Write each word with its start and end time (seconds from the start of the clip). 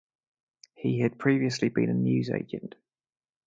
He 0.73 0.99
had 1.01 1.19
previously 1.19 1.69
been 1.69 1.91
a 1.91 1.93
newsagent. 1.93 2.73